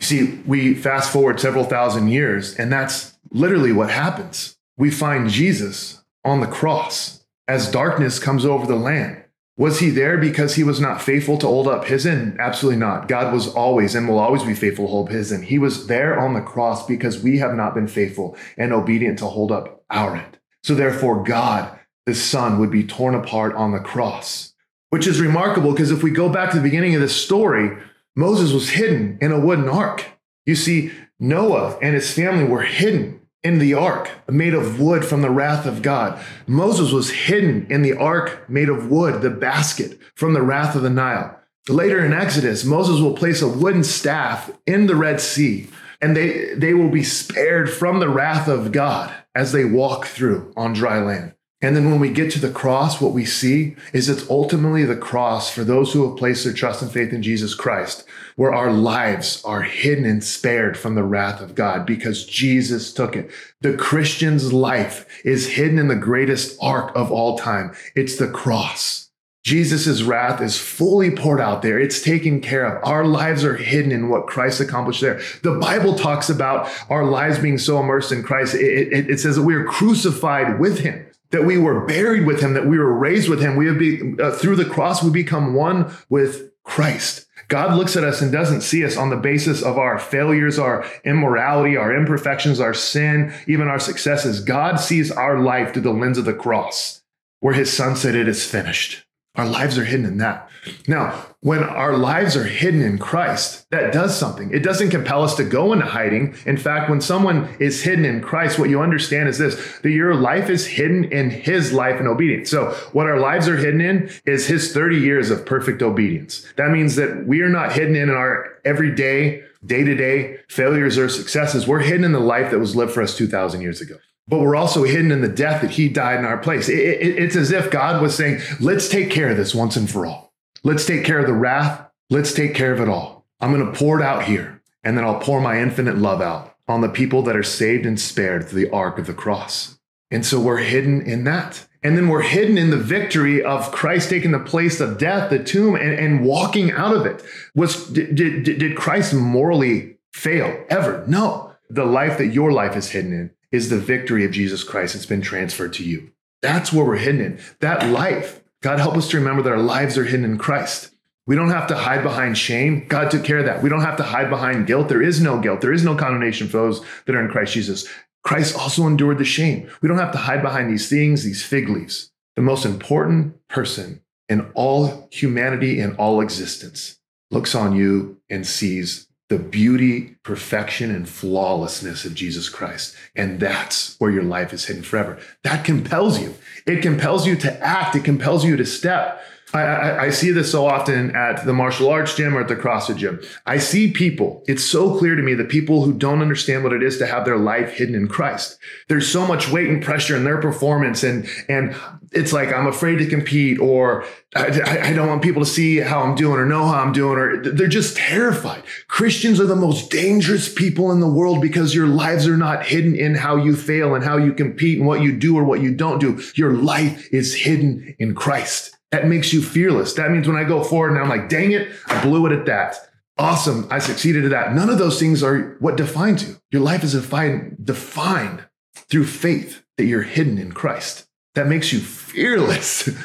[0.00, 4.56] See, we fast forward several thousand years, and that's literally what happens.
[4.76, 9.24] We find Jesus on the cross as darkness comes over the land.
[9.56, 12.40] Was he there because he was not faithful to hold up his end?
[12.40, 13.06] Absolutely not.
[13.06, 15.44] God was always and will always be faithful to hold his end.
[15.44, 19.26] He was there on the cross because we have not been faithful and obedient to
[19.26, 20.38] hold up our end.
[20.62, 24.54] So therefore, God, the Son, would be torn apart on the cross,
[24.90, 27.76] which is remarkable because if we go back to the beginning of this story,
[28.16, 30.06] Moses was hidden in a wooden ark.
[30.46, 35.22] You see, Noah and his family were hidden in the ark made of wood from
[35.22, 36.22] the wrath of God.
[36.46, 40.82] Moses was hidden in the ark made of wood, the basket from the wrath of
[40.82, 41.38] the Nile.
[41.68, 45.68] Later in Exodus, Moses will place a wooden staff in the Red Sea,
[46.04, 50.52] and they, they will be spared from the wrath of God as they walk through
[50.54, 51.32] on dry land.
[51.62, 54.98] And then when we get to the cross, what we see is it's ultimately the
[54.98, 58.04] cross for those who have placed their trust and faith in Jesus Christ,
[58.36, 63.16] where our lives are hidden and spared from the wrath of God because Jesus took
[63.16, 63.30] it.
[63.62, 67.74] The Christian's life is hidden in the greatest ark of all time.
[67.96, 69.03] It's the cross.
[69.44, 71.78] Jesus' wrath is fully poured out there.
[71.78, 72.82] It's taken care of.
[72.82, 75.20] Our lives are hidden in what Christ accomplished there.
[75.42, 78.54] The Bible talks about our lives being so immersed in Christ.
[78.54, 82.40] It, it, it says that we are crucified with him that we were buried with
[82.40, 83.56] him, that we were raised with him.
[83.56, 87.26] We have be, uh, through the cross, we become one with Christ.
[87.48, 90.86] God looks at us and doesn't see us on the basis of our failures, our
[91.04, 94.40] immorality, our imperfections, our sin, even our successes.
[94.40, 97.02] God sees our life through the lens of the cross,
[97.40, 99.03] where his son said, It is finished.
[99.36, 100.48] Our lives are hidden in that.
[100.86, 104.52] Now, when our lives are hidden in Christ, that does something.
[104.52, 106.36] It doesn't compel us to go into hiding.
[106.46, 110.14] In fact, when someone is hidden in Christ, what you understand is this that your
[110.14, 112.48] life is hidden in his life and obedience.
[112.48, 116.46] So, what our lives are hidden in is his 30 years of perfect obedience.
[116.56, 121.08] That means that we are not hidden in our everyday, day to day failures or
[121.08, 121.66] successes.
[121.66, 124.56] We're hidden in the life that was lived for us 2,000 years ago but we're
[124.56, 126.68] also hidden in the death that he died in our place.
[126.68, 129.90] It, it, it's as if God was saying, let's take care of this once and
[129.90, 130.32] for all.
[130.62, 131.90] Let's take care of the wrath.
[132.10, 133.26] Let's take care of it all.
[133.40, 136.56] I'm going to pour it out here, and then I'll pour my infinite love out
[136.66, 139.78] on the people that are saved and spared through the ark of the cross.
[140.10, 141.66] And so we're hidden in that.
[141.82, 145.42] And then we're hidden in the victory of Christ taking the place of death, the
[145.42, 147.22] tomb, and, and walking out of it.
[147.54, 151.04] Was did, did, did Christ morally fail ever?
[151.06, 151.52] No.
[151.68, 154.96] The life that your life is hidden in is the victory of Jesus Christ.
[154.96, 156.10] It's been transferred to you.
[156.42, 157.40] That's where we're hidden in.
[157.60, 160.90] That life, God help us to remember that our lives are hidden in Christ.
[161.26, 162.86] We don't have to hide behind shame.
[162.88, 163.62] God took care of that.
[163.62, 164.88] We don't have to hide behind guilt.
[164.88, 165.60] There is no guilt.
[165.60, 167.88] There is no condemnation for those that are in Christ Jesus.
[168.24, 169.70] Christ also endured the shame.
[169.80, 172.10] We don't have to hide behind these things, these fig leaves.
[172.34, 176.98] The most important person in all humanity and all existence
[177.30, 182.94] looks on you and sees the beauty, perfection, and flawlessness of Jesus Christ.
[183.16, 185.18] And that's where your life is hidden forever.
[185.42, 186.34] That compels you.
[186.66, 189.22] It compels you to act, it compels you to step.
[189.52, 192.56] I, I, I, see this so often at the martial arts gym or at the
[192.56, 193.20] CrossFit gym.
[193.46, 196.82] I see people, it's so clear to me that people who don't understand what it
[196.82, 198.58] is to have their life hidden in Christ.
[198.88, 201.04] There's so much weight and pressure in their performance.
[201.04, 201.76] And, and
[202.14, 204.04] it's like, I'm afraid to compete or
[204.36, 207.18] I, I don't want people to see how I'm doing or know how I'm doing,
[207.18, 208.62] or they're just terrified.
[208.88, 212.96] Christians are the most dangerous people in the world because your lives are not hidden
[212.96, 215.74] in how you fail and how you compete and what you do or what you
[215.74, 216.20] don't do.
[216.34, 218.76] Your life is hidden in Christ.
[218.90, 219.94] That makes you fearless.
[219.94, 222.46] That means when I go forward and I'm like, dang it, I blew it at
[222.46, 222.76] that.
[223.16, 224.54] Awesome, I succeeded at that.
[224.54, 226.36] None of those things are what defines you.
[226.50, 228.44] Your life is defined, defined
[228.74, 231.06] through faith that you're hidden in Christ.
[231.34, 232.88] That makes you fearless.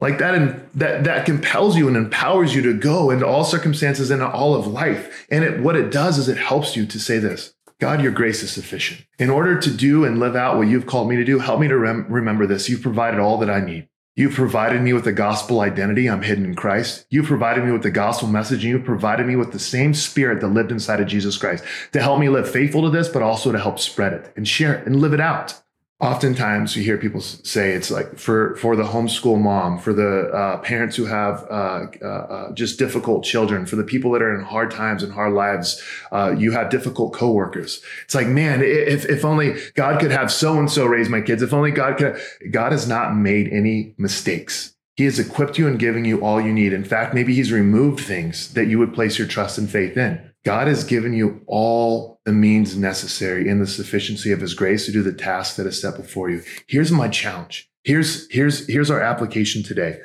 [0.00, 4.10] like that and that that compels you and empowers you to go into all circumstances
[4.10, 5.26] and all of life.
[5.30, 7.54] And it, what it does is it helps you to say this.
[7.78, 9.04] God, your grace is sufficient.
[9.18, 11.68] In order to do and live out what you've called me to do, help me
[11.68, 12.68] to rem- remember this.
[12.70, 13.88] You've provided all that I need.
[14.14, 16.08] You've provided me with a gospel identity.
[16.08, 17.04] I'm hidden in Christ.
[17.10, 20.40] You've provided me with the gospel message and you've provided me with the same spirit
[20.40, 23.52] that lived inside of Jesus Christ to help me live faithful to this, but also
[23.52, 25.62] to help spread it and share it and live it out
[25.98, 30.58] oftentimes you hear people say it's like for for the homeschool mom for the uh,
[30.58, 34.44] parents who have uh, uh, uh, just difficult children for the people that are in
[34.44, 35.82] hard times and hard lives
[36.12, 37.80] uh, you have difficult coworkers.
[38.04, 41.40] It's like man if, if only god could have so and so raise my kids
[41.40, 42.20] if only god could
[42.50, 44.74] god has not made any mistakes.
[44.96, 46.74] He has equipped you and given you all you need.
[46.74, 50.30] In fact maybe he's removed things that you would place your trust and faith in
[50.46, 54.92] God has given you all the means necessary in the sufficiency of his grace to
[54.92, 56.40] do the task that is set before you.
[56.68, 57.68] Here's my challenge.
[57.82, 59.98] Here's, here's, here's our application today.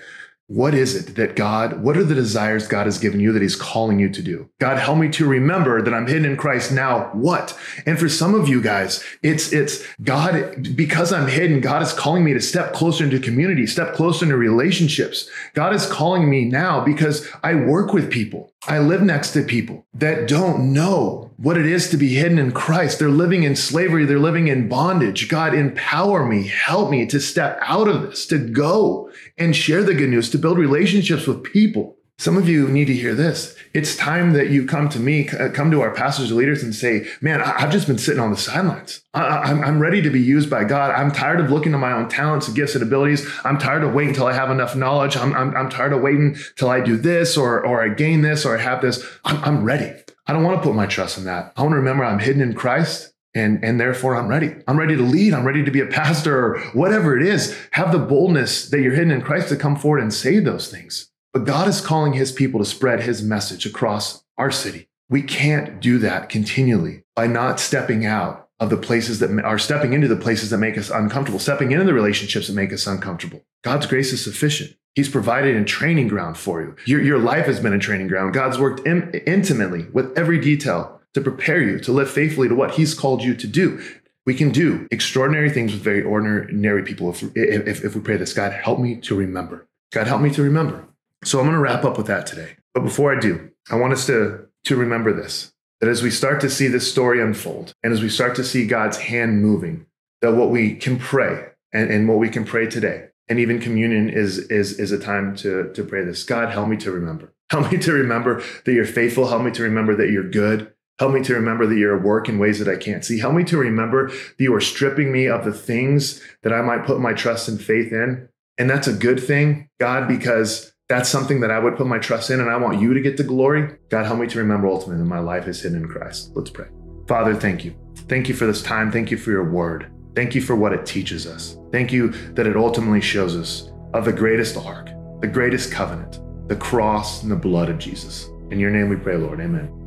[0.48, 3.56] What is it that God, what are the desires God has given you that He's
[3.56, 4.50] calling you to do?
[4.60, 7.12] God, help me to remember that I'm hidden in Christ now.
[7.14, 7.56] What?
[7.86, 12.24] And for some of you guys, it's, it's God, because I'm hidden, God is calling
[12.24, 15.30] me to step closer into community, step closer into relationships.
[15.54, 18.51] God is calling me now because I work with people.
[18.68, 22.52] I live next to people that don't know what it is to be hidden in
[22.52, 23.00] Christ.
[23.00, 24.06] They're living in slavery.
[24.06, 25.28] They're living in bondage.
[25.30, 29.96] God, empower me, help me to step out of this, to go and share the
[29.96, 31.98] good news, to build relationships with people.
[32.22, 33.56] Some of you need to hear this.
[33.74, 37.08] It's time that you come to me, come to our pastors and leaders and say,
[37.20, 39.04] man, I've just been sitting on the sidelines.
[39.16, 40.92] I'm ready to be used by God.
[40.92, 43.28] I'm tired of looking at my own talents and gifts and abilities.
[43.44, 45.18] I'm tired of waiting until I have enough knowledge.
[45.18, 48.46] I'm, I'm, I'm tired of waiting till I do this or, or I gain this
[48.46, 49.04] or I have this.
[49.26, 49.92] I'm, I'm ready.
[50.28, 51.54] I don't want to put my trust in that.
[51.58, 54.94] I want to remember I'm hidden in Christ and and therefore i'm ready i'm ready
[54.94, 58.70] to lead i'm ready to be a pastor or whatever it is have the boldness
[58.70, 61.82] that you're hidden in christ to come forward and say those things but god is
[61.82, 67.04] calling his people to spread his message across our city we can't do that continually
[67.16, 70.78] by not stepping out of the places that are stepping into the places that make
[70.78, 75.10] us uncomfortable stepping into the relationships that make us uncomfortable god's grace is sufficient He's
[75.10, 76.76] provided a training ground for you.
[76.86, 78.34] Your, your life has been a training ground.
[78.34, 82.72] God's worked in, intimately with every detail to prepare you to live faithfully to what
[82.72, 83.82] He's called you to do.
[84.26, 88.34] We can do extraordinary things with very ordinary people if, if, if we pray this
[88.34, 89.68] God, help me to remember.
[89.94, 90.86] God, help me to remember.
[91.24, 92.56] So I'm going to wrap up with that today.
[92.74, 96.40] But before I do, I want us to, to remember this that as we start
[96.40, 99.88] to see this story unfold and as we start to see God's hand moving,
[100.22, 104.08] that what we can pray and, and what we can pray today, and even communion
[104.08, 107.34] is, is, is a time to, to pray this God, help me to remember.
[107.52, 109.28] Help me to remember that you're faithful.
[109.28, 110.72] Help me to remember that you're good.
[111.00, 113.20] Help me to remember that you're at work in ways that I can't see.
[113.20, 116.86] Help me to remember that you are stripping me of the things that I might
[116.86, 118.30] put my trust and faith in.
[118.58, 122.30] And that's a good thing, God, because that's something that I would put my trust
[122.32, 123.78] in and I want you to get the glory.
[123.88, 126.32] God, help me to remember ultimately that my life is hidden in Christ.
[126.36, 126.68] Let's pray.
[127.08, 127.74] Father, thank you.
[128.10, 128.92] Thank you for this time.
[128.92, 129.90] Thank you for your word.
[130.16, 131.56] Thank you for what it teaches us.
[131.72, 134.90] Thank you that it ultimately shows us of the greatest ark,
[135.22, 136.20] the greatest covenant,
[136.50, 138.28] the cross and the blood of Jesus.
[138.50, 139.40] In your name we pray, Lord.
[139.40, 139.81] Amen.